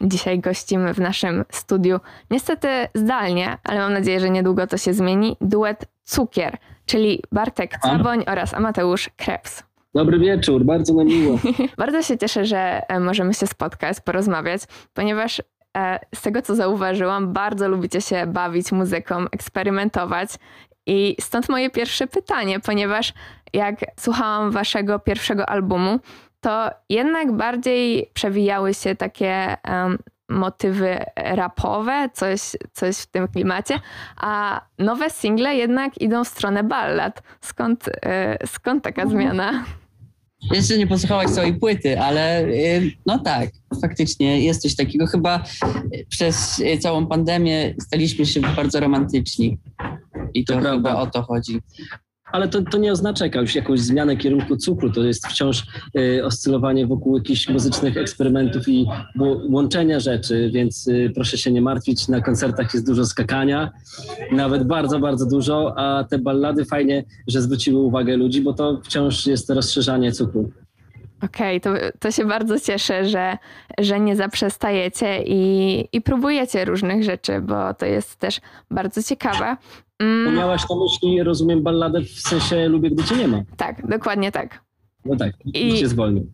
dzisiaj 0.00 0.40
gościmy 0.40 0.94
w 0.94 0.98
naszym 0.98 1.44
studiu. 1.50 2.00
Niestety 2.30 2.68
zdalnie, 2.94 3.58
ale 3.64 3.80
mam 3.80 3.92
nadzieję, 3.92 4.20
że 4.20 4.30
niedługo 4.30 4.66
to 4.66 4.76
się 4.76 4.92
zmieni. 4.94 5.36
Duet 5.40 5.84
Cukier, 6.04 6.56
czyli 6.86 7.22
Bartek 7.32 7.78
Caboń 7.78 8.24
oraz 8.26 8.54
Amateusz 8.54 9.10
Krebs. 9.16 9.62
Dobry 9.94 10.18
wieczór, 10.18 10.64
bardzo 10.64 10.94
nam 10.94 11.06
miło. 11.06 11.38
bardzo 11.78 12.02
się 12.02 12.18
cieszę, 12.18 12.44
że 12.44 12.82
e, 12.88 13.00
możemy 13.00 13.34
się 13.34 13.46
spotkać, 13.46 14.00
porozmawiać, 14.00 14.62
ponieważ 14.94 15.42
e, 15.76 16.00
z 16.14 16.22
tego 16.22 16.42
co 16.42 16.54
zauważyłam, 16.54 17.32
bardzo 17.32 17.68
lubicie 17.68 18.00
się 18.00 18.26
bawić 18.26 18.72
muzyką, 18.72 19.24
eksperymentować. 19.32 20.30
I 20.86 21.16
stąd 21.20 21.48
moje 21.48 21.70
pierwsze 21.70 22.06
pytanie, 22.06 22.60
ponieważ 22.60 23.14
jak 23.52 23.76
słuchałam 24.00 24.50
waszego 24.50 24.98
pierwszego 24.98 25.48
albumu, 25.48 26.00
to 26.40 26.70
jednak 26.88 27.32
bardziej 27.32 28.10
przewijały 28.14 28.74
się 28.74 28.96
takie 28.96 29.56
um, 29.68 29.98
motywy 30.30 31.04
rapowe, 31.16 32.08
coś, 32.12 32.40
coś 32.72 32.96
w 32.96 33.06
tym 33.06 33.28
klimacie, 33.28 33.74
a 34.16 34.60
nowe 34.78 35.10
single 35.10 35.54
jednak 35.54 36.00
idą 36.00 36.24
w 36.24 36.28
stronę 36.28 36.64
ballad. 36.64 37.22
Skąd, 37.40 37.88
y, 37.88 37.92
skąd 38.46 38.84
taka 38.84 39.02
mhm. 39.02 39.20
zmiana? 39.20 39.64
Jeszcze 40.52 40.78
nie 40.78 40.86
posłuchałaś 40.86 41.30
całej 41.30 41.54
płyty, 41.54 42.00
ale 42.00 42.44
y, 42.44 42.92
no 43.06 43.18
tak, 43.18 43.50
faktycznie 43.80 44.44
jest 44.44 44.62
coś 44.62 44.76
takiego. 44.76 45.06
Chyba 45.06 45.44
przez 46.08 46.62
całą 46.80 47.06
pandemię 47.06 47.74
staliśmy 47.80 48.26
się 48.26 48.40
bardzo 48.40 48.80
romantyczni. 48.80 49.58
I 50.34 50.44
to, 50.44 50.60
to 50.60 50.70
chyba 50.70 50.96
o 50.96 51.06
to 51.06 51.22
chodzi 51.22 51.60
ale 52.32 52.48
to, 52.48 52.62
to 52.62 52.78
nie 52.78 52.92
oznacza 52.92 53.24
jakąś, 53.24 53.54
jakąś 53.54 53.80
zmianę 53.80 54.16
kierunku 54.16 54.56
cukru, 54.56 54.90
to 54.90 55.04
jest 55.04 55.26
wciąż 55.26 55.66
y, 55.98 56.24
oscylowanie 56.24 56.86
wokół 56.86 57.16
jakichś 57.16 57.48
muzycznych 57.48 57.96
eksperymentów 57.96 58.68
i 58.68 58.86
łączenia 59.48 60.00
rzeczy, 60.00 60.50
więc 60.54 60.88
y, 60.88 61.12
proszę 61.14 61.38
się 61.38 61.52
nie 61.52 61.62
martwić, 61.62 62.08
na 62.08 62.20
koncertach 62.20 62.74
jest 62.74 62.86
dużo 62.86 63.04
skakania, 63.04 63.70
nawet 64.32 64.66
bardzo, 64.66 64.98
bardzo 64.98 65.26
dużo, 65.26 65.74
a 65.76 66.04
te 66.04 66.18
ballady 66.18 66.64
fajnie, 66.64 67.04
że 67.26 67.42
zwróciły 67.42 67.78
uwagę 67.78 68.16
ludzi, 68.16 68.40
bo 68.40 68.52
to 68.52 68.80
wciąż 68.84 69.26
jest 69.26 69.50
rozszerzanie 69.50 70.12
cukru. 70.12 70.50
Okej, 71.24 71.56
okay, 71.56 71.80
to, 71.80 71.98
to 71.98 72.10
się 72.10 72.24
bardzo 72.24 72.60
cieszę, 72.60 73.08
że, 73.08 73.38
że 73.78 74.00
nie 74.00 74.16
zaprzestajecie 74.16 75.22
i, 75.26 75.88
i 75.92 76.00
próbujecie 76.00 76.64
różnych 76.64 77.04
rzeczy, 77.04 77.40
bo 77.40 77.74
to 77.74 77.86
jest 77.86 78.16
też 78.16 78.40
bardzo 78.70 79.02
ciekawe. 79.02 79.56
Mm. 80.00 80.34
Miałaś 80.34 80.68
na 80.70 80.76
myśli, 80.76 81.22
rozumiem, 81.22 81.62
balladę 81.62 82.00
w 82.00 82.10
sensie 82.10 82.68
lubię, 82.68 82.90
gdy 82.90 83.04
cię 83.04 83.16
nie 83.16 83.28
ma. 83.28 83.42
Tak, 83.56 83.86
dokładnie 83.86 84.32
tak. 84.32 84.64
No 85.04 85.16
tak, 85.16 85.32
I 85.44 85.76
się 85.76 85.88
zwolnił. 85.88 86.32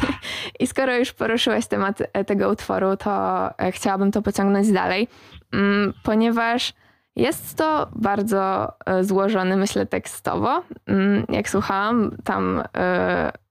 I 0.60 0.66
skoro 0.66 0.96
już 0.96 1.12
poruszyłeś 1.12 1.66
temat 1.66 2.02
e, 2.12 2.24
tego 2.24 2.50
utworu, 2.50 2.96
to 2.96 3.48
e, 3.58 3.72
chciałabym 3.72 4.12
to 4.12 4.22
pociągnąć 4.22 4.72
dalej, 4.72 5.08
mm, 5.52 5.92
ponieważ 6.02 6.72
jest 7.16 7.54
to 7.54 7.88
bardzo 7.96 8.72
e, 8.86 9.04
złożony, 9.04 9.56
myślę, 9.56 9.86
tekstowo. 9.86 10.62
Mm, 10.86 11.24
jak 11.28 11.48
słuchałam, 11.48 12.16
tam 12.24 12.62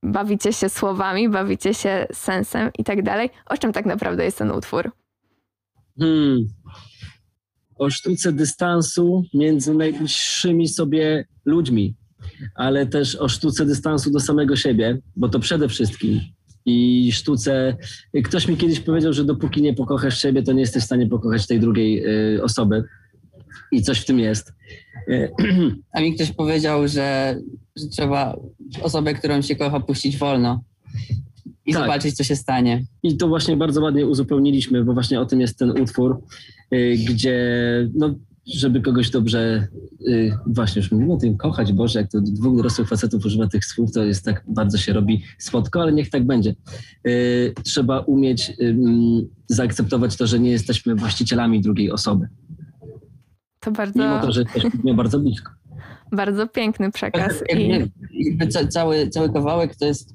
bawicie 0.04 0.54
się 0.54 0.70
słowami, 0.70 1.30
bawicie 1.30 1.74
się 1.74 2.08
sensem 2.14 2.70
i 2.80 2.84
tak 2.84 3.04
dalej. 3.04 3.30
O 3.46 3.58
czym 3.58 3.74
tak 3.74 3.86
naprawdę 3.86 4.26
jest 4.26 4.38
ten 4.38 4.52
utwór? 4.52 4.92
Hmm 6.00 6.48
o 7.76 7.90
sztuce 7.90 8.34
dystansu 8.34 9.24
między 9.34 9.74
najbliższymi 9.74 10.68
sobie 10.68 11.26
ludźmi, 11.46 11.96
ale 12.56 12.88
też 12.88 13.16
o 13.16 13.30
sztuce 13.30 13.66
dystansu 13.66 14.12
do 14.12 14.20
samego 14.20 14.56
siebie, 14.56 14.98
bo 15.16 15.30
to 15.30 15.40
przede 15.40 15.70
wszystkim. 15.70 16.20
I 16.66 17.12
sztuce. 17.14 17.78
Ktoś 18.24 18.48
mi 18.48 18.58
kiedyś 18.58 18.80
powiedział, 18.80 19.14
że 19.14 19.26
dopóki 19.26 19.62
nie 19.62 19.74
pokochasz 19.74 20.22
siebie, 20.22 20.44
to 20.44 20.54
nie 20.54 20.62
jesteś 20.62 20.84
w 20.84 20.86
stanie 20.86 21.08
pokochać 21.08 21.48
tej 21.48 21.60
drugiej 21.60 22.06
y, 22.36 22.44
osoby. 22.44 22.84
I 23.72 23.82
coś 23.82 24.00
w 24.00 24.06
tym 24.06 24.20
jest. 24.20 24.54
A 25.94 26.02
mi 26.02 26.16
ktoś 26.16 26.32
powiedział, 26.32 26.88
że, 26.88 27.38
że 27.76 27.88
trzeba 27.88 28.38
osobę, 28.82 29.14
którą 29.14 29.42
się 29.42 29.56
kocha, 29.56 29.80
puścić 29.80 30.18
wolno 30.18 30.64
i 31.66 31.74
tak. 31.74 31.82
zobaczyć, 31.82 32.16
co 32.16 32.24
się 32.24 32.36
stanie. 32.36 32.86
I 33.04 33.18
to 33.18 33.28
właśnie 33.28 33.58
bardzo 33.58 33.82
ładnie 33.82 34.08
uzupełniliśmy, 34.08 34.84
bo 34.84 34.94
właśnie 34.94 35.20
o 35.20 35.26
tym 35.26 35.42
jest 35.42 35.60
ten 35.60 35.82
utwór, 35.82 36.22
y, 36.74 36.96
gdzie 37.10 37.38
no, 37.96 38.16
żeby 38.54 38.82
kogoś 38.82 39.10
dobrze, 39.10 39.68
y, 40.08 40.38
właśnie 40.48 40.82
już 40.82 40.92
mówimy 40.92 41.14
o 41.14 41.18
tym 41.18 41.38
kochać, 41.38 41.74
Boże, 41.74 42.00
jak 42.00 42.12
to 42.12 42.22
dwóch 42.22 42.58
dorosłych 42.58 42.88
facetów 42.90 43.26
używa 43.26 43.48
tych 43.48 43.66
słów, 43.66 43.92
to 43.92 44.04
jest 44.04 44.26
tak, 44.26 44.44
bardzo 44.48 44.78
się 44.78 44.94
robi 44.94 45.24
słodko, 45.38 45.82
ale 45.82 45.94
niech 45.94 46.10
tak 46.10 46.26
będzie. 46.26 46.56
Y, 47.08 47.54
trzeba 47.64 48.00
umieć 48.00 48.54
zaakceptować 49.48 50.16
to, 50.16 50.28
że 50.28 50.40
nie 50.40 50.52
jesteśmy 50.52 50.96
właścicielami 50.96 51.62
drugiej 51.62 51.92
osoby. 51.92 52.28
To 53.60 53.72
bardzo... 53.72 54.00
Mimo 54.00 54.20
to, 54.20 54.32
że 54.32 54.42
jesteśmy 54.42 54.94
bardzo 54.94 55.20
blisko. 55.20 55.52
Bardzo 56.12 56.48
piękny 56.48 56.92
przekaz. 56.92 57.44
I... 57.56 58.70
Cały, 58.70 59.10
cały 59.10 59.34
kawałek 59.34 59.76
to 59.76 59.86
jest 59.86 60.14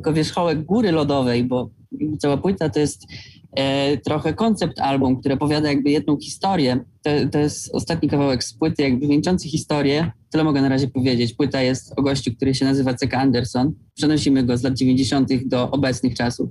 tylko 0.00 0.12
wierzchołek 0.12 0.64
góry 0.64 0.92
lodowej, 0.92 1.44
bo 1.44 1.70
cała 2.18 2.36
płyta 2.36 2.68
to 2.68 2.80
jest 2.80 3.06
e, 3.52 3.96
trochę 3.96 4.34
koncept 4.34 4.80
album, 4.80 5.20
który 5.20 5.34
opowiada 5.34 5.68
jakby 5.68 5.90
jedną 5.90 6.20
historię. 6.20 6.84
To, 7.02 7.10
to 7.32 7.38
jest 7.38 7.74
ostatni 7.74 8.08
kawałek 8.08 8.44
z 8.44 8.54
płyty, 8.54 8.82
jakby 8.82 9.06
wieńczący 9.06 9.48
historię. 9.48 10.10
Tyle 10.30 10.44
mogę 10.44 10.60
na 10.62 10.68
razie 10.68 10.88
powiedzieć. 10.88 11.34
Płyta 11.34 11.62
jest 11.62 11.92
o 11.96 12.02
gościu, 12.02 12.34
który 12.34 12.54
się 12.54 12.64
nazywa 12.64 12.94
C.K. 12.94 13.18
Anderson. 13.18 13.72
Przenosimy 13.94 14.42
go 14.42 14.56
z 14.56 14.62
lat 14.62 14.74
90. 14.74 15.28
do 15.46 15.70
obecnych 15.70 16.14
czasów. 16.14 16.50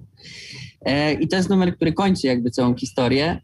E, 0.82 1.14
I 1.14 1.28
to 1.28 1.36
jest 1.36 1.50
numer, 1.50 1.76
który 1.76 1.94
kończy 1.94 2.28
jakby 2.28 2.52
całą 2.52 2.76
historię. 2.76 3.42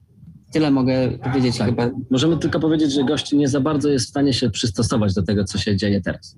Tyle 0.52 0.72
mogę 0.72 1.12
powiedzieć 1.24 1.58
tak. 1.58 1.70
chyba. 1.70 1.92
Możemy 2.12 2.38
tylko 2.38 2.60
powiedzieć, 2.60 2.92
że 2.92 3.04
gość 3.04 3.34
nie 3.34 3.48
za 3.48 3.60
bardzo 3.60 3.90
jest 3.90 4.06
w 4.06 4.10
stanie 4.10 4.34
się 4.34 4.50
przystosować 4.50 5.14
do 5.14 5.24
tego, 5.24 5.44
co 5.44 5.58
się 5.58 5.78
dzieje 5.78 6.02
teraz. 6.02 6.38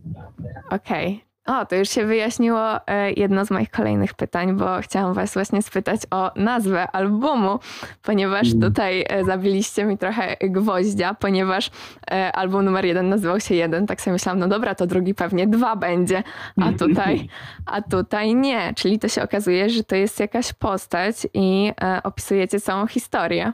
Okej. 0.72 1.08
Okay. 1.08 1.28
O, 1.48 1.66
to 1.66 1.76
już 1.76 1.90
się 1.90 2.06
wyjaśniło 2.06 2.88
e, 2.88 3.12
jedno 3.12 3.46
z 3.46 3.52
moich 3.52 3.70
kolejnych 3.70 4.14
pytań, 4.14 4.54
bo 4.56 4.66
chciałam 4.82 5.14
Was 5.14 5.34
właśnie 5.34 5.62
spytać 5.62 6.02
o 6.12 6.32
nazwę 6.36 6.92
albumu, 6.92 7.60
ponieważ 8.04 8.48
mm. 8.48 8.62
tutaj 8.62 9.06
e, 9.10 9.26
zabiliście 9.26 9.86
mi 9.86 9.98
trochę 9.98 10.38
gwoździa, 10.42 11.14
ponieważ 11.14 11.72
e, 12.12 12.32
album 12.32 12.66
numer 12.66 12.86
jeden 12.86 13.10
nazywał 13.10 13.40
się 13.40 13.56
jeden. 13.56 13.88
Tak 13.88 14.02
sobie 14.02 14.14
myślałam, 14.14 14.40
no 14.40 14.48
dobra, 14.48 14.76
to 14.76 14.88
drugi 14.88 15.14
pewnie 15.14 15.48
dwa 15.48 15.76
będzie, 15.76 16.24
a 16.62 16.74
tutaj, 16.84 17.28
a 17.66 17.82
tutaj 17.82 18.36
nie. 18.36 18.74
Czyli 18.76 19.00
to 19.00 19.08
się 19.08 19.24
okazuje, 19.24 19.70
że 19.70 19.84
to 19.84 19.96
jest 19.96 20.20
jakaś 20.20 20.54
postać 20.54 21.16
i 21.34 21.72
opisujecie 22.04 22.62
całą 22.62 22.88
historię. 22.88 23.54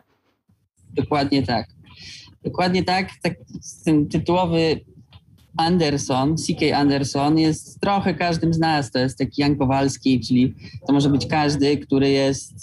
Dokładnie 0.94 1.44
tak. 1.44 1.66
Dokładnie 2.44 2.84
tak. 2.84 3.08
tak 3.22 3.34
ten 3.86 4.08
tytułowy 4.10 4.80
Anderson, 5.58 6.38
C.K. 6.38 6.78
Anderson 6.78 7.38
jest 7.38 7.80
trochę 7.80 8.14
każdym 8.14 8.54
z 8.54 8.60
nas. 8.60 8.92
To 8.92 9.00
jest 9.00 9.18
taki 9.18 9.42
Jan 9.42 9.56
Kowalski, 9.56 10.20
czyli 10.20 10.54
to 10.88 10.94
może 10.94 11.10
być 11.10 11.28
każdy, 11.28 11.78
który 11.78 12.10
jest 12.10 12.54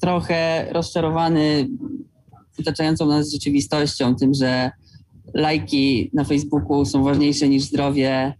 trochę 0.00 0.66
rozczarowany 0.72 1.68
otaczającą 2.60 3.06
nas 3.06 3.32
rzeczywistością, 3.32 4.16
tym, 4.16 4.34
że 4.34 4.70
lajki 5.34 6.10
na 6.14 6.24
Facebooku 6.24 6.84
są 6.84 7.02
ważniejsze 7.02 7.48
niż 7.48 7.62
zdrowie, 7.62 8.34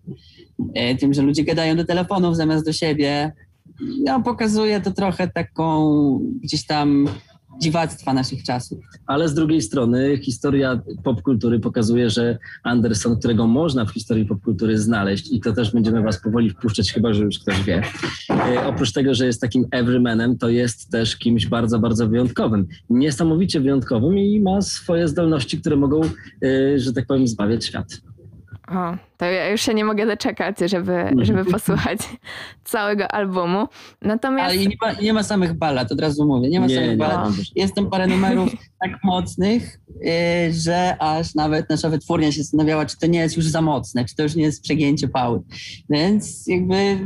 e, 0.74 0.94
tym, 0.94 1.14
że 1.14 1.22
ludzie 1.22 1.44
gadają 1.44 1.76
do 1.76 1.84
telefonów 1.84 2.36
zamiast 2.36 2.64
do 2.64 2.72
siebie. 2.72 3.32
No, 4.04 4.22
pokazuje 4.22 4.80
to 4.80 4.90
trochę 4.90 5.28
taką 5.28 5.90
gdzieś 6.42 6.66
tam 6.66 7.08
dziwactwa 7.60 8.12
naszych 8.12 8.42
czasów. 8.42 8.78
Ale 9.06 9.28
z 9.28 9.34
drugiej 9.34 9.62
strony 9.62 10.18
historia 10.18 10.80
popkultury 11.04 11.60
pokazuje, 11.60 12.10
że 12.10 12.38
Anderson, 12.62 13.18
którego 13.18 13.46
można 13.46 13.84
w 13.84 13.90
historii 13.90 14.24
popkultury 14.24 14.78
znaleźć 14.78 15.32
i 15.32 15.40
to 15.40 15.52
też 15.52 15.72
będziemy 15.72 16.02
was 16.02 16.22
powoli 16.22 16.50
wpuszczać, 16.50 16.92
chyba 16.92 17.12
że 17.12 17.24
już 17.24 17.38
ktoś 17.38 17.62
wie. 17.62 17.82
E, 18.30 18.66
oprócz 18.66 18.92
tego, 18.92 19.14
że 19.14 19.26
jest 19.26 19.40
takim 19.40 19.66
everymanem, 19.70 20.38
to 20.38 20.48
jest 20.48 20.90
też 20.90 21.16
kimś 21.16 21.46
bardzo, 21.46 21.78
bardzo 21.78 22.08
wyjątkowym. 22.08 22.66
Niesamowicie 22.90 23.60
wyjątkowym 23.60 24.18
i 24.18 24.40
ma 24.40 24.62
swoje 24.62 25.08
zdolności, 25.08 25.60
które 25.60 25.76
mogą, 25.76 26.00
e, 26.44 26.78
że 26.78 26.92
tak 26.92 27.06
powiem, 27.06 27.26
zbawiać 27.26 27.64
świat. 27.64 28.09
O, 28.70 28.96
to 29.16 29.24
ja 29.24 29.48
już 29.48 29.60
się 29.60 29.74
nie 29.74 29.84
mogę 29.84 30.06
doczekać, 30.06 30.56
żeby, 30.66 31.04
żeby 31.22 31.44
posłuchać 31.44 31.98
całego 32.64 33.08
albumu. 33.08 33.68
Natomiast... 34.02 34.52
Ale 34.52 34.56
nie 34.56 34.76
ma, 34.82 34.92
nie 34.92 35.12
ma 35.12 35.22
samych 35.22 35.54
ballad, 35.54 35.92
od 35.92 36.00
razu 36.00 36.26
mówię. 36.26 36.48
Nie 36.48 36.60
ma 36.60 36.66
nie, 36.66 36.96
samych. 36.98 37.56
Jest 37.56 37.74
tam 37.74 37.90
parę 37.90 38.06
numerów 38.06 38.50
tak 38.80 39.04
mocnych, 39.04 39.80
yy, 40.00 40.12
że 40.52 40.96
aż 40.98 41.34
nawet 41.34 41.70
nasza 41.70 41.88
wytwórnia 41.88 42.32
się 42.32 42.42
zastanawiała, 42.42 42.86
czy 42.86 42.98
to 42.98 43.06
nie 43.06 43.18
jest 43.18 43.36
już 43.36 43.46
za 43.46 43.62
mocne, 43.62 44.04
czy 44.04 44.16
to 44.16 44.22
już 44.22 44.34
nie 44.34 44.44
jest 44.44 44.62
przegięcie 44.62 45.08
pały. 45.08 45.40
Więc 45.90 46.46
jakby 46.46 46.98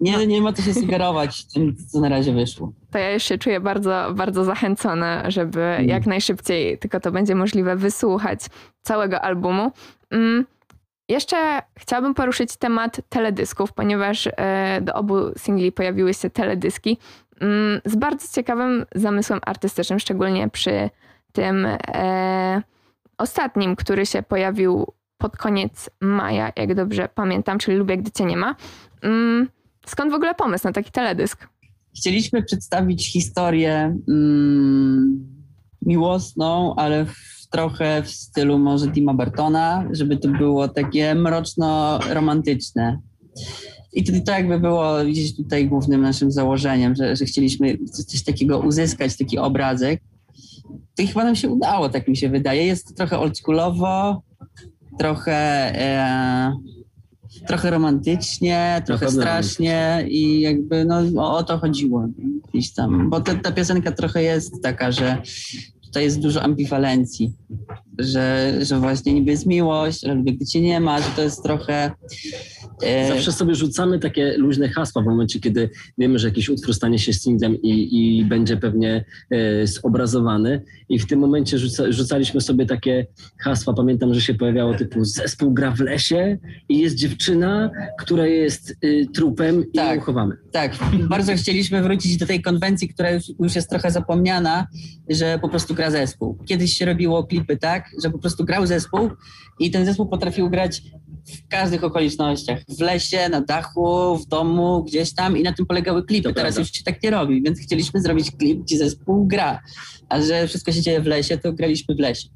nie, 0.00 0.26
nie 0.26 0.40
ma 0.40 0.52
co 0.52 0.62
się 0.62 0.74
sugerować 0.74 1.44
tym, 1.54 1.76
co 1.88 2.00
na 2.00 2.08
razie 2.08 2.32
wyszło. 2.32 2.72
To 2.90 2.98
ja 2.98 3.12
już 3.12 3.22
się 3.22 3.38
czuję 3.38 3.60
bardzo, 3.60 4.12
bardzo 4.14 4.44
zachęcona, 4.44 5.30
żeby 5.30 5.62
mm. 5.62 5.88
jak 5.88 6.06
najszybciej, 6.06 6.78
tylko 6.78 7.00
to 7.00 7.12
będzie 7.12 7.34
możliwe, 7.34 7.76
wysłuchać 7.76 8.40
całego 8.82 9.20
albumu. 9.20 9.72
Mm. 10.10 10.46
Jeszcze 11.08 11.62
chciałabym 11.78 12.14
poruszyć 12.14 12.56
temat 12.56 13.00
teledysków, 13.08 13.72
ponieważ 13.72 14.28
e, 14.36 14.80
do 14.82 14.94
obu 14.94 15.16
singli 15.36 15.72
pojawiły 15.72 16.14
się 16.14 16.30
teledyski. 16.30 16.98
mm, 17.40 17.80
z 17.84 17.96
bardzo 17.96 18.28
ciekawym 18.34 18.86
zamysłem 18.94 19.40
artystycznym, 19.46 19.98
szczególnie 19.98 20.48
przy 20.48 20.90
tym 21.32 21.66
e, 21.88 22.62
ostatnim, 23.18 23.76
który 23.76 24.06
się 24.06 24.22
pojawił 24.22 24.92
pod 25.18 25.36
koniec 25.36 25.90
maja, 26.00 26.52
jak 26.56 26.74
dobrze 26.74 27.08
pamiętam, 27.14 27.58
czyli 27.58 27.76
Lubię, 27.76 27.96
gdy 27.96 28.10
cię 28.10 28.24
nie 28.24 28.36
ma. 28.36 28.54
Skąd 29.86 30.12
w 30.12 30.14
ogóle 30.14 30.34
pomysł 30.34 30.66
na 30.66 30.72
taki 30.72 30.90
teledysk? 30.90 31.48
Chcieliśmy 31.96 32.42
przedstawić 32.42 33.12
historię 33.12 33.98
mm, 34.08 35.26
miłosną, 35.82 36.74
ale 36.74 37.04
w, 37.04 37.46
trochę 37.50 38.02
w 38.02 38.10
stylu 38.10 38.58
może 38.58 38.88
Tima 38.88 39.14
Bartona, 39.14 39.88
żeby 39.90 40.16
to 40.16 40.28
było 40.28 40.68
takie 40.68 41.14
mroczno-romantyczne. 41.14 42.98
I 43.92 44.04
to, 44.04 44.12
to 44.26 44.32
jakby 44.32 44.60
było 44.60 45.04
gdzieś 45.04 45.36
tutaj 45.36 45.68
głównym 45.68 46.02
naszym 46.02 46.32
założeniem, 46.32 46.94
że, 46.94 47.16
że 47.16 47.24
chcieliśmy 47.24 47.78
coś 47.88 48.24
takiego 48.24 48.58
uzyskać, 48.58 49.16
taki 49.16 49.38
obrazek. 49.38 50.00
To 50.96 51.02
i 51.02 51.06
chyba 51.06 51.24
nam 51.24 51.36
się 51.36 51.48
udało, 51.48 51.88
tak 51.88 52.08
mi 52.08 52.16
się 52.16 52.28
wydaje. 52.28 52.66
Jest 52.66 52.96
trochę 52.96 53.18
oldschoolowo, 53.18 54.22
trochę, 54.98 55.32
e, 55.80 56.52
trochę 57.46 57.70
romantycznie, 57.70 58.82
trochę 58.86 59.10
strasznie 59.10 60.04
i 60.08 60.40
jakby 60.40 60.84
no, 60.84 61.02
o, 61.16 61.36
o 61.36 61.42
to 61.42 61.58
chodziło 61.58 62.08
gdzieś 62.52 62.72
tam. 62.72 63.10
Bo 63.10 63.20
ta, 63.20 63.34
ta 63.34 63.52
piosenka 63.52 63.92
trochę 63.92 64.22
jest 64.22 64.62
taka, 64.62 64.92
że 64.92 65.22
tutaj 65.84 66.04
jest 66.04 66.20
dużo 66.20 66.42
ambiwalencji, 66.42 67.32
że, 67.98 68.54
że 68.62 68.78
właśnie 68.78 69.14
niby 69.14 69.30
jest 69.30 69.46
miłość, 69.46 70.04
ale 70.04 70.16
gdy 70.16 70.46
cię 70.46 70.60
nie 70.60 70.80
ma, 70.80 71.02
że 71.02 71.08
to 71.16 71.22
jest 71.22 71.42
trochę 71.42 71.90
E, 72.82 73.08
Zawsze 73.08 73.32
sobie 73.32 73.54
rzucamy 73.54 73.98
takie 73.98 74.34
luźne 74.38 74.68
hasła 74.68 75.02
w 75.02 75.04
momencie, 75.04 75.40
kiedy 75.40 75.70
wiemy, 75.98 76.18
że 76.18 76.28
jakiś 76.28 76.48
utwór 76.48 76.74
stanie 76.74 76.98
się 76.98 77.12
singlem 77.12 77.62
i, 77.62 77.98
i 78.18 78.24
będzie 78.24 78.56
pewnie 78.56 79.04
e, 79.30 79.66
zobrazowany. 79.66 80.62
I 80.88 80.98
w 80.98 81.06
tym 81.06 81.18
momencie 81.18 81.58
rzuca, 81.58 81.92
rzucaliśmy 81.92 82.40
sobie 82.40 82.66
takie 82.66 83.06
hasła. 83.38 83.74
Pamiętam, 83.74 84.14
że 84.14 84.20
się 84.20 84.34
pojawiało 84.34 84.74
typu 84.74 85.04
zespół 85.04 85.54
gra 85.54 85.70
w 85.70 85.80
lesie 85.80 86.38
i 86.68 86.78
jest 86.78 86.96
dziewczyna, 86.96 87.70
która 87.98 88.26
jest 88.26 88.76
y, 88.84 89.06
trupem 89.14 89.64
i 89.72 89.76
tak, 89.76 89.96
ją 89.96 90.02
chowamy. 90.02 90.36
Tak, 90.52 90.78
bardzo 91.08 91.34
chcieliśmy 91.34 91.82
wrócić 91.82 92.16
do 92.16 92.26
tej 92.26 92.42
konwencji, 92.42 92.88
która 92.88 93.10
już, 93.10 93.24
już 93.40 93.54
jest 93.54 93.70
trochę 93.70 93.90
zapomniana, 93.90 94.66
że 95.08 95.38
po 95.42 95.48
prostu 95.48 95.74
gra 95.74 95.90
zespół. 95.90 96.38
Kiedyś 96.44 96.72
się 96.72 96.84
robiło 96.84 97.24
klipy 97.24 97.56
tak, 97.56 97.85
że 98.02 98.10
po 98.10 98.18
prostu 98.18 98.44
grał 98.44 98.66
zespół 98.66 99.10
i 99.58 99.70
ten 99.70 99.86
zespół 99.86 100.06
potrafił 100.08 100.50
grać 100.50 100.82
w 101.26 101.48
każdych 101.48 101.84
okolicznościach. 101.84 102.58
W 102.78 102.80
lesie, 102.80 103.28
na 103.28 103.40
dachu, 103.40 104.16
w 104.16 104.26
domu, 104.26 104.84
gdzieś 104.84 105.14
tam 105.14 105.36
i 105.36 105.42
na 105.42 105.52
tym 105.52 105.66
polegały 105.66 106.04
klipy. 106.04 106.28
To 106.28 106.34
Teraz 106.34 106.54
prawda. 106.54 106.60
już 106.60 106.78
się 106.78 106.84
tak 106.84 107.02
nie 107.02 107.10
robi, 107.10 107.42
więc 107.42 107.60
chcieliśmy 107.60 108.00
zrobić 108.00 108.30
klip, 108.30 108.62
gdzie 108.62 108.78
zespół 108.78 109.26
gra. 109.26 109.60
A 110.08 110.22
że 110.22 110.46
wszystko 110.48 110.72
się 110.72 110.82
dzieje 110.82 111.00
w 111.00 111.06
lesie, 111.06 111.38
to 111.38 111.52
graliśmy 111.52 111.94
w 111.94 111.98
lesie. 111.98 112.28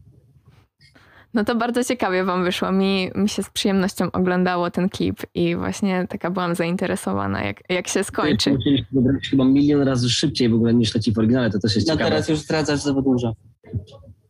No 1.35 1.45
to 1.45 1.55
bardzo 1.55 1.85
ciekawie 1.85 2.25
wam 2.25 2.45
wyszło. 2.45 2.73
Mi, 2.73 3.11
mi 3.15 3.29
się 3.29 3.43
z 3.43 3.51
przyjemnością 3.51 4.13
oglądało 4.13 4.71
ten 4.71 4.89
klip 4.89 5.17
i 5.35 5.57
właśnie 5.57 6.07
taka 6.09 6.31
byłam 6.31 6.55
zainteresowana, 6.55 7.45
jak, 7.45 7.63
jak 7.69 7.89
się 7.89 8.05
skończy. 8.05 8.51
Musieliśmy 8.51 8.87
wybrać 8.93 9.29
chyba 9.29 9.45
milion 9.45 9.83
razy 9.83 10.11
szybciej 10.11 10.49
w 10.49 10.55
ogóle 10.55 10.75
niż 10.75 10.95
leci 10.95 11.13
w 11.13 11.19
oryginale, 11.19 11.51
to 11.51 11.59
też 11.59 11.75
jest 11.75 11.89
no 11.89 11.95
ciekawe. 11.95 12.11
No 12.11 12.17
teraz 12.17 12.29
już 12.29 12.39
zdradzasz 12.39 12.81
za 12.81 12.93
dużo. 12.93 13.35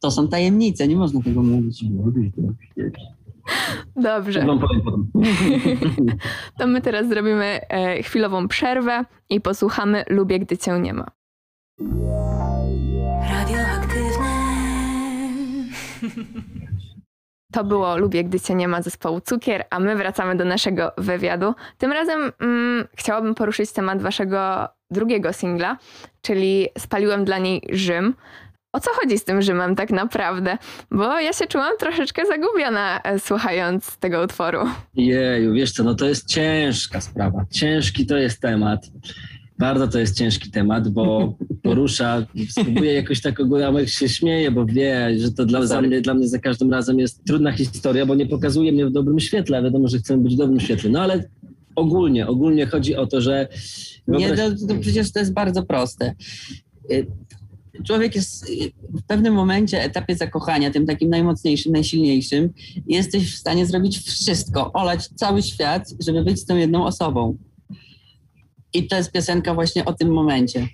To 0.01 0.11
są 0.11 0.29
tajemnice, 0.29 0.89
nie 0.89 0.97
można 0.97 1.23
tego 1.23 1.43
mówić. 1.43 1.85
Dobrze. 3.97 4.47
To 6.59 6.67
my 6.67 6.81
teraz 6.81 7.09
zrobimy 7.09 7.61
e, 7.69 8.03
chwilową 8.03 8.49
przerwę 8.49 9.05
i 9.31 9.41
posłuchamy 9.41 10.05
Lubię, 10.09 10.39
gdy 10.39 10.59
cię 10.59 10.81
nie 10.81 10.95
ma. 10.95 11.07
Radioaktywne. 13.31 14.41
To 17.53 17.65
było 17.65 17.97
Lubię, 17.97 18.25
gdy 18.25 18.41
cię 18.41 18.55
nie 18.55 18.69
ma 18.69 18.83
zespołu 18.83 19.21
Cukier, 19.21 19.65
a 19.71 19.81
my 19.81 19.97
wracamy 19.97 20.37
do 20.37 20.45
naszego 20.45 20.93
wywiadu. 20.99 21.55
Tym 21.79 21.93
razem 21.93 22.33
mm, 22.41 22.89
chciałabym 22.97 23.35
poruszyć 23.35 23.73
temat 23.73 24.03
waszego 24.03 24.69
drugiego 24.91 25.33
singla, 25.33 25.77
czyli 26.23 26.69
Spaliłem 26.79 27.25
dla 27.25 27.39
niej 27.39 27.63
Rzym 27.73 28.15
o 28.73 28.81
co 28.81 28.91
chodzi 29.01 29.19
z 29.19 29.25
tym 29.25 29.43
Rzymem 29.43 29.77
tak 29.77 29.91
naprawdę? 29.91 30.59
Bo 30.91 31.21
ja 31.21 31.33
się 31.33 31.47
czułam 31.47 31.73
troszeczkę 31.79 32.27
zagubiona 32.27 33.03
e, 33.03 33.19
słuchając 33.19 33.97
tego 33.97 34.23
utworu. 34.23 34.59
Jeju, 34.95 35.53
wiesz 35.53 35.73
co, 35.73 35.85
no 35.85 35.95
to 35.95 36.07
jest 36.07 36.29
ciężka 36.29 37.01
sprawa. 37.01 37.45
Ciężki 37.51 38.07
to 38.07 38.17
jest 38.17 38.41
temat. 38.41 38.87
Bardzo 39.59 39.89
to 39.89 39.99
jest 39.99 40.19
ciężki 40.19 40.51
temat, 40.51 40.89
bo 40.89 41.35
porusza, 41.63 42.27
spróbuję 42.49 42.95
jakoś 42.95 43.21
tak 43.21 43.41
ogólnie 43.41 43.89
się 43.89 44.09
śmieje, 44.09 44.51
bo 44.51 44.67
wie, 44.67 45.19
że 45.19 45.33
to 45.33 45.47
dla, 45.47 45.81
mnie, 45.81 46.01
dla 46.01 46.15
mnie 46.15 46.29
za 46.29 46.39
każdym 46.39 46.73
razem 46.73 46.99
jest 46.99 47.25
trudna 47.25 47.53
historia, 47.53 48.07
bo 48.07 48.15
nie 48.15 48.27
pokazuje 48.27 48.73
mnie 48.73 48.87
w 48.87 48.91
dobrym 48.91 49.21
świetle, 49.21 49.59
a 49.59 49.63
wiadomo, 49.63 49.89
że 49.89 49.99
chcę 49.99 50.19
być 50.19 50.35
w 50.35 50.39
dobrym 50.39 50.61
świetle. 50.61 50.91
No 50.91 51.03
ale 51.03 51.25
ogólnie, 51.77 52.27
ogólnie 52.27 52.67
chodzi 52.67 52.97
o 52.97 53.07
to, 53.07 53.21
że... 53.21 53.49
Wyobraź... 54.09 54.31
Nie, 54.31 54.37
to, 54.37 54.67
to 54.67 54.81
przecież 54.81 55.13
to 55.13 55.19
jest 55.19 55.33
bardzo 55.33 55.63
proste 55.63 56.15
y, 56.91 57.07
człowiek 57.87 58.15
jest 58.15 58.47
w 58.81 59.03
pewnym 59.07 59.35
momencie, 59.35 59.83
etapie 59.83 60.17
zakochania, 60.17 60.71
tym 60.71 60.87
takim 60.87 61.11
najmocniejszym, 61.11 61.73
najsilniejszym, 61.73 62.51
jesteś 62.87 63.35
w 63.35 63.39
stanie 63.39 63.67
zrobić 63.67 63.99
wszystko, 63.99 64.73
olać 64.73 65.09
cały 65.09 65.43
świat, 65.43 65.89
żeby 66.07 66.25
być 66.25 66.41
z 66.41 66.45
tą 66.45 66.57
jedną 66.57 66.85
osobą. 66.85 67.37
I 68.73 68.89
to 68.89 68.97
jest 68.97 69.13
piosenka 69.13 69.55
właśnie 69.55 69.85
o 69.85 69.93
tym 69.93 70.13
momencie. 70.13 70.69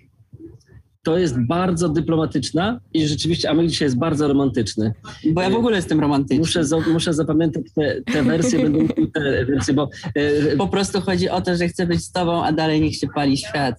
To 1.02 1.18
jest 1.18 1.40
bardzo 1.46 1.88
dyplomatyczna 1.88 2.80
i 2.94 3.06
rzeczywiście 3.06 3.50
Amelie 3.50 3.68
dzisiaj 3.68 3.86
jest 3.86 3.98
bardzo 3.98 4.28
romantyczny. 4.28 4.92
Bo 5.32 5.42
ja 5.42 5.50
w 5.50 5.54
ogóle 5.54 5.76
jestem 5.76 6.00
romantyczny. 6.00 6.38
Muszę, 6.38 6.62
muszę 6.92 7.14
zapamiętać 7.14 7.62
te, 7.74 8.02
te 8.12 8.22
wersje, 8.22 8.58
będę 8.62 8.78
mówił 8.78 9.10
te 9.10 9.44
wersje, 9.44 9.74
bo... 9.74 9.88
E, 10.14 10.56
po 10.56 10.68
prostu 10.68 11.00
chodzi 11.00 11.28
o 11.28 11.40
to, 11.40 11.56
że 11.56 11.68
chcę 11.68 11.86
być 11.86 12.04
z 12.04 12.12
tobą, 12.12 12.44
a 12.44 12.52
dalej 12.52 12.80
niech 12.80 12.96
się 12.96 13.06
pali 13.14 13.36
świat. 13.36 13.74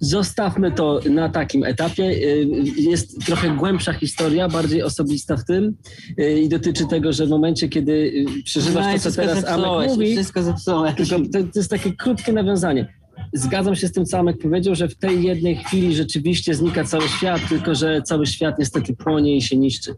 Zostawmy 0.00 0.72
to 0.72 1.00
na 1.10 1.28
takim 1.28 1.64
etapie. 1.64 2.04
Y, 2.04 2.48
jest 2.76 3.26
trochę 3.26 3.50
głębsza 3.50 3.92
historia, 3.92 4.48
bardziej 4.48 4.82
osobista 4.82 5.36
w 5.36 5.44
tym 5.44 5.76
y, 6.20 6.40
i 6.40 6.48
dotyczy 6.48 6.86
tego, 6.86 7.12
że 7.12 7.26
w 7.26 7.28
momencie, 7.28 7.68
kiedy 7.68 7.92
y, 7.92 8.42
przeżywasz 8.44 8.86
no, 8.86 8.92
to, 8.92 9.10
co 9.10 9.16
teraz 9.22 9.44
Amek 9.44 9.88
mówi, 9.88 10.12
wszystko 10.12 10.42
zepsułeś. 10.42 10.94
Tylko 10.94 11.18
to, 11.32 11.38
to 11.42 11.58
jest 11.58 11.70
takie 11.70 11.92
krótkie 11.92 12.32
nawiązanie. 12.32 12.94
Zgadzam 13.32 13.76
się 13.76 13.88
z 13.88 13.92
tym, 13.92 14.04
co 14.04 14.18
Amek 14.18 14.38
powiedział, 14.38 14.74
że 14.74 14.88
w 14.88 14.98
tej 14.98 15.22
jednej 15.22 15.56
chwili 15.56 15.94
rzeczywiście 15.94 16.54
znika 16.54 16.84
cały 16.84 17.08
świat, 17.08 17.40
tylko 17.48 17.74
że 17.74 18.02
cały 18.02 18.26
świat 18.26 18.58
niestety 18.58 18.96
płonie 18.96 19.36
i 19.36 19.42
się 19.42 19.56
niszczy. 19.56 19.94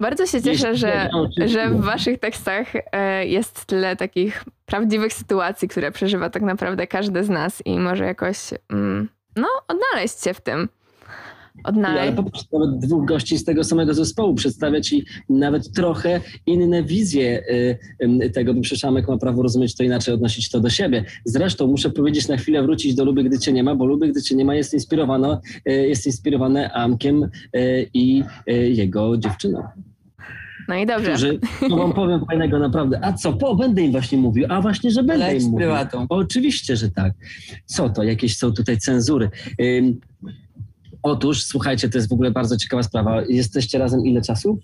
Bardzo 0.00 0.26
się 0.26 0.42
cieszę, 0.42 0.76
że, 0.76 1.10
że 1.46 1.70
w 1.70 1.80
waszych 1.80 2.20
tekstach 2.20 2.66
e, 2.92 3.26
jest 3.26 3.64
tyle 3.64 3.96
takich 3.96 4.44
prawdziwych 4.66 5.12
sytuacji, 5.12 5.68
które 5.68 5.92
przeżywa 5.92 6.30
tak 6.30 6.42
naprawdę 6.42 6.86
każdy 6.86 7.24
z 7.24 7.28
nas 7.28 7.62
i 7.64 7.78
może 7.78 8.04
jakoś 8.04 8.36
mm, 8.70 9.08
no, 9.36 9.48
odnaleźć 9.68 10.24
się 10.24 10.34
w 10.34 10.40
tym. 10.40 10.68
Odnaleźć. 11.64 12.02
Ale 12.02 12.12
popatrz, 12.12 12.44
nawet 12.52 12.78
dwóch 12.78 13.04
gości 13.04 13.38
z 13.38 13.44
tego 13.44 13.64
samego 13.64 13.94
zespołu 13.94 14.34
przedstawia 14.34 14.80
ci 14.80 15.04
nawet 15.28 15.72
trochę 15.72 16.20
inne 16.46 16.82
wizje 16.82 17.42
y, 18.00 18.30
tego, 18.30 18.54
bo 18.54 18.60
Przeszamek 18.60 19.08
ma 19.08 19.18
prawo 19.18 19.42
rozumieć 19.42 19.76
to 19.76 19.82
inaczej, 19.82 20.14
odnosić 20.14 20.50
to 20.50 20.60
do 20.60 20.70
siebie. 20.70 21.04
Zresztą 21.24 21.66
muszę 21.66 21.90
powiedzieć 21.90 22.28
na 22.28 22.36
chwilę 22.36 22.62
wrócić 22.62 22.94
do 22.94 23.04
Luby, 23.04 23.24
gdy 23.24 23.38
cię 23.38 23.52
nie 23.52 23.64
ma, 23.64 23.74
bo 23.74 23.86
Luby, 23.86 24.08
gdy 24.08 24.22
cię 24.22 24.34
nie 24.34 24.44
ma 24.44 24.54
jest 24.54 24.74
inspirowane, 24.74 25.38
jest 25.64 26.06
inspirowane 26.06 26.72
Amkiem 26.72 27.22
y, 27.56 27.90
i 27.94 28.22
y, 28.48 28.52
jego 28.52 29.16
dziewczyną. 29.16 29.62
No 30.68 30.74
i 30.74 30.86
dobrze. 30.86 31.10
Którzy, 31.10 31.38
no 31.70 31.76
wam 31.76 31.92
powiem 31.92 32.24
fajnego 32.26 32.58
naprawdę. 32.58 33.00
A 33.04 33.12
co, 33.12 33.32
po, 33.32 33.56
będę 33.56 33.82
im 33.82 33.92
właśnie 33.92 34.18
mówił. 34.18 34.46
A 34.48 34.60
właśnie, 34.60 34.90
że 34.90 35.02
będę 35.02 35.26
Leć 35.26 35.42
im 35.42 35.50
mówił. 35.50 35.58
Prywatą. 35.58 36.06
Oczywiście, 36.08 36.76
że 36.76 36.90
tak. 36.90 37.12
Co 37.64 37.90
to? 37.90 38.02
Jakieś 38.02 38.36
są 38.36 38.52
tutaj 38.52 38.78
cenzury. 38.78 39.30
Ym, 39.62 40.00
otóż, 41.02 41.44
słuchajcie, 41.44 41.88
to 41.88 41.98
jest 41.98 42.08
w 42.08 42.12
ogóle 42.12 42.30
bardzo 42.30 42.56
ciekawa 42.56 42.82
sprawa. 42.82 43.22
Jesteście 43.28 43.78
razem 43.78 44.06
ile 44.06 44.22
czasu? 44.22 44.58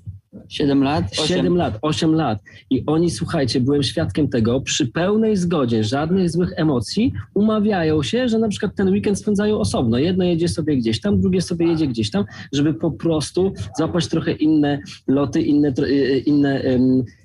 Siedem 0.54 0.82
lat? 0.82 1.16
Siedem 1.16 1.56
lat, 1.56 1.78
osiem 1.82 2.14
lat. 2.14 2.38
I 2.70 2.82
oni, 2.86 3.10
słuchajcie, 3.10 3.60
byłem 3.60 3.82
świadkiem 3.82 4.28
tego, 4.28 4.60
przy 4.60 4.86
pełnej 4.86 5.36
zgodzie, 5.36 5.84
żadnych 5.84 6.30
złych 6.30 6.52
emocji, 6.56 7.12
umawiają 7.34 8.02
się, 8.02 8.28
że 8.28 8.38
na 8.38 8.48
przykład 8.48 8.74
ten 8.74 8.88
weekend 8.88 9.18
spędzają 9.18 9.58
osobno. 9.58 9.98
Jedno 9.98 10.24
jedzie 10.24 10.48
sobie 10.48 10.76
gdzieś 10.76 11.00
tam, 11.00 11.20
drugie 11.20 11.42
sobie 11.42 11.66
jedzie 11.66 11.86
gdzieś 11.86 12.10
tam, 12.10 12.24
żeby 12.52 12.74
po 12.74 12.90
prostu 12.90 13.52
złapać 13.78 14.08
trochę 14.08 14.32
inne 14.32 14.78
loty, 15.06 15.42
inne, 15.42 15.68
y, 15.78 15.82
y, 15.82 16.18
inne 16.18 16.62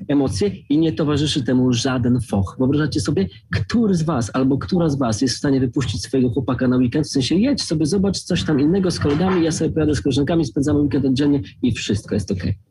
emocje 0.08 0.52
i 0.70 0.78
nie 0.78 0.94
towarzyszy 0.94 1.44
temu 1.44 1.74
żaden 1.74 2.22
foch. 2.22 2.56
Wyobrażacie 2.58 3.00
sobie, 3.00 3.28
który 3.52 3.96
z 3.96 4.04
was 4.04 4.32
albo 4.34 4.58
która 4.58 4.90
z 4.90 4.98
was 4.98 5.22
jest 5.22 5.36
w 5.36 5.38
stanie 5.38 5.60
wypuścić 5.60 6.02
swojego 6.02 6.30
chłopaka 6.30 6.68
na 6.68 6.78
weekend, 6.78 7.08
w 7.08 7.10
sensie 7.10 7.36
jedź 7.36 7.62
sobie, 7.62 7.86
zobacz 7.86 8.20
coś 8.20 8.44
tam 8.44 8.60
innego 8.60 8.92
z 8.92 9.00
kolegami, 9.00 9.44
ja 9.46 9.52
sobie 9.52 9.72
pojadę 9.72 9.96
z 9.96 10.02
koleżankami, 10.02 10.46
spędzamy 10.46 10.80
weekend 10.80 11.06
oddzielnie 11.06 11.42
i 11.62 11.72
wszystko 11.72 12.16
jest 12.16 12.32
okej. 12.32 12.50
Okay. 12.50 12.69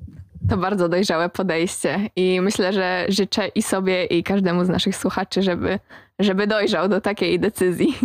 To 0.48 0.56
bardzo 0.56 0.88
dojrzałe 0.88 1.28
podejście 1.28 2.10
i 2.16 2.40
myślę, 2.40 2.72
że 2.72 3.06
życzę 3.08 3.48
i 3.48 3.62
sobie, 3.62 4.04
i 4.04 4.22
każdemu 4.22 4.64
z 4.64 4.68
naszych 4.68 4.96
słuchaczy, 4.96 5.42
żeby, 5.42 5.78
żeby 6.18 6.46
dojrzał 6.46 6.88
do 6.88 7.00
takiej 7.00 7.40
decyzji. 7.40 7.98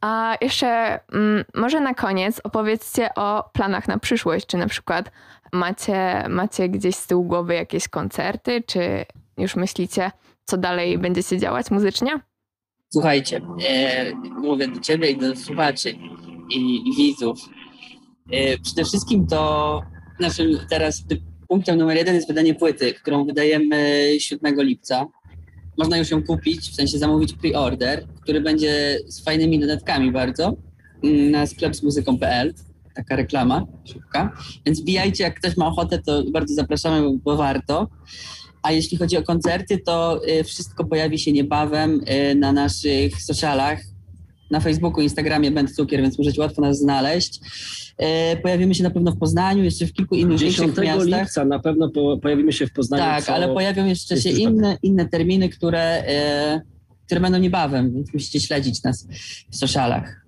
A 0.00 0.36
jeszcze 0.40 1.00
mm, 1.12 1.44
może 1.54 1.80
na 1.80 1.94
koniec 1.94 2.40
opowiedzcie 2.44 3.14
o 3.14 3.50
planach 3.52 3.88
na 3.88 3.98
przyszłość. 3.98 4.46
Czy 4.46 4.56
na 4.56 4.66
przykład 4.66 5.12
macie, 5.52 6.24
macie 6.28 6.68
gdzieś 6.68 6.96
z 6.96 7.06
tyłu 7.06 7.24
głowy 7.24 7.54
jakieś 7.54 7.88
koncerty, 7.88 8.62
czy 8.66 9.06
już 9.38 9.56
myślicie, 9.56 10.10
co 10.44 10.56
dalej 10.56 10.98
będziecie 10.98 11.38
działać 11.38 11.70
muzycznie? 11.70 12.20
Słuchajcie, 12.92 13.40
e, 13.68 14.12
mówię 14.14 14.68
do 14.68 14.80
ciebie 14.80 15.10
i 15.10 15.16
do 15.16 15.36
słuchaczy 15.36 15.90
i, 16.50 16.88
i 16.88 16.96
widzów. 16.96 17.38
E, 18.32 18.58
przede 18.58 18.84
wszystkim 18.84 19.26
to 19.26 19.82
naszym 20.20 20.58
teraz 20.68 21.02
punktem 21.48 21.78
numer 21.78 21.96
jeden 21.96 22.14
jest 22.14 22.28
wydanie 22.28 22.54
płyty, 22.54 22.94
którą 22.94 23.24
wydajemy 23.24 24.06
7 24.18 24.62
lipca. 24.62 25.06
Można 25.78 25.98
już 25.98 26.10
ją 26.10 26.22
kupić, 26.22 26.70
w 26.70 26.74
sensie 26.74 26.98
zamówić 26.98 27.32
pre-order, 27.32 28.06
który 28.22 28.40
będzie 28.40 28.98
z 29.06 29.24
fajnymi 29.24 29.60
dodatkami 29.60 30.12
bardzo 30.12 30.56
mm, 31.04 31.30
na 31.30 31.46
sklep 31.46 31.76
z 31.76 31.82
muzyką.pl. 31.82 32.54
Taka 32.94 33.16
reklama 33.16 33.66
szybka. 33.84 34.36
Więc 34.66 34.80
bijajcie, 34.80 35.24
jak 35.24 35.34
ktoś 35.34 35.56
ma 35.56 35.66
ochotę, 35.66 35.98
to 35.98 36.22
bardzo 36.32 36.54
zapraszamy, 36.54 37.18
bo 37.24 37.36
warto. 37.36 37.88
A 38.62 38.72
jeśli 38.72 38.98
chodzi 38.98 39.16
o 39.16 39.22
koncerty, 39.22 39.78
to 39.78 40.20
y, 40.28 40.44
wszystko 40.44 40.84
pojawi 40.84 41.18
się 41.18 41.32
niebawem 41.32 42.00
y, 42.30 42.34
na 42.34 42.52
naszych 42.52 43.22
socialach. 43.22 43.80
Na 44.50 44.60
Facebooku, 44.60 45.00
Instagramie 45.02 45.50
Band 45.50 45.74
Cukier, 45.74 46.00
więc 46.02 46.18
możecie 46.18 46.40
łatwo 46.40 46.62
nas 46.62 46.78
znaleźć. 46.78 47.40
Y, 48.32 48.36
pojawimy 48.42 48.74
się 48.74 48.82
na 48.82 48.90
pewno 48.90 49.12
w 49.12 49.18
Poznaniu, 49.18 49.64
jeszcze 49.64 49.86
w 49.86 49.92
kilku 49.92 50.14
innych 50.14 50.38
10 50.38 50.58
większych 50.58 50.84
miastach. 50.84 51.20
lipca 51.20 51.44
na 51.44 51.58
pewno 51.58 51.90
po, 51.90 52.18
pojawimy 52.22 52.52
się 52.52 52.66
w 52.66 52.72
Poznaniu. 52.72 53.02
Tak, 53.02 53.24
co- 53.24 53.34
ale 53.34 53.48
pojawią 53.54 53.86
jeszcze 53.86 54.16
się 54.20 54.30
inne, 54.30 54.78
inne 54.82 55.08
terminy, 55.08 55.48
które, 55.48 56.04
które 57.06 57.20
będą 57.20 57.38
niebawem, 57.38 57.92
więc 57.94 58.14
musicie 58.14 58.40
śledzić 58.40 58.82
nas 58.82 59.08
w 59.50 59.56
socialach. 59.56 60.26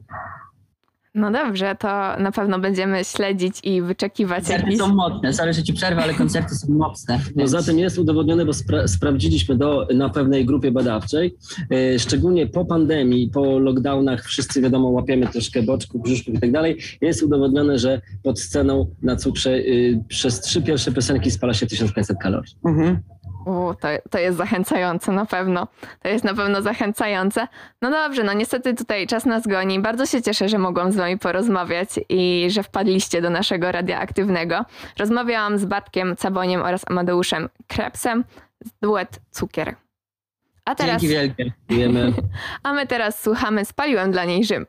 No 1.14 1.30
dobrze, 1.30 1.76
to 1.78 1.88
na 2.18 2.32
pewno 2.32 2.58
będziemy 2.58 3.04
śledzić 3.04 3.54
i 3.62 3.82
wyczekiwać 3.82 4.38
Koncerty 4.38 4.62
jakichś... 4.62 4.78
są 4.78 4.94
mocne, 4.94 5.32
sorry, 5.32 5.52
że 5.52 5.62
ci 5.62 5.72
przerwę, 5.72 6.02
ale 6.02 6.14
koncerty 6.14 6.54
są 6.54 6.72
mocne. 6.72 7.20
No 7.36 7.48
zatem 7.48 7.78
jest 7.78 7.98
udowodnione, 7.98 8.44
bo 8.44 8.52
spra- 8.52 8.88
sprawdziliśmy 8.88 9.56
do, 9.56 9.86
na 9.94 10.08
pewnej 10.08 10.44
grupie 10.46 10.70
badawczej, 10.70 11.36
e, 11.70 11.98
szczególnie 11.98 12.46
po 12.46 12.64
pandemii, 12.64 13.30
po 13.30 13.58
lockdownach, 13.58 14.24
wszyscy 14.24 14.60
wiadomo, 14.62 14.88
łapiemy 14.88 15.26
troszkę 15.26 15.62
boczków, 15.62 16.02
brzuszków 16.02 16.34
i 16.34 16.38
tak 16.38 16.52
dalej, 16.52 16.78
jest 17.00 17.22
udowodnione, 17.22 17.78
że 17.78 18.00
pod 18.22 18.40
sceną 18.40 18.86
na 19.02 19.16
cukrze 19.16 19.50
y, 19.54 20.02
przez 20.08 20.40
trzy 20.40 20.62
pierwsze 20.62 20.92
piosenki 20.92 21.30
spala 21.30 21.54
się 21.54 21.66
1500 21.66 22.18
kalorii. 22.18 22.52
Mhm. 22.66 22.98
U, 23.46 23.74
to, 23.74 23.88
to 24.10 24.18
jest 24.18 24.38
zachęcające 24.38 25.12
na 25.12 25.26
pewno. 25.26 25.66
To 26.02 26.08
jest 26.08 26.24
na 26.24 26.34
pewno 26.34 26.62
zachęcające. 26.62 27.48
No 27.82 27.90
dobrze, 27.90 28.24
no 28.24 28.32
niestety 28.32 28.74
tutaj 28.74 29.06
czas 29.06 29.26
nas 29.26 29.46
goni. 29.46 29.80
Bardzo 29.80 30.06
się 30.06 30.22
cieszę, 30.22 30.48
że 30.48 30.58
mogłam 30.58 30.92
z 30.92 30.96
wami 30.96 31.18
porozmawiać 31.18 31.88
i 32.08 32.46
że 32.50 32.62
wpadliście 32.62 33.22
do 33.22 33.30
naszego 33.30 33.72
radia 33.72 34.00
aktywnego. 34.00 34.64
Rozmawiałam 34.98 35.58
z 35.58 35.64
Bartkiem 35.64 36.16
Caboniem 36.16 36.62
oraz 36.62 36.90
Amadeuszem 36.90 37.48
Krepsem 37.66 38.24
z 38.64 38.70
duet 38.82 39.20
Cukier. 39.30 39.74
A 40.64 40.74
teraz, 40.74 41.02
Dzięki 41.02 41.14
wielkie. 41.14 41.52
A 42.62 42.72
my 42.72 42.86
teraz 42.86 43.22
słuchamy 43.22 43.64
Spaliłem 43.64 44.12
dla 44.12 44.24
niej 44.24 44.44
Rzym. 44.44 44.66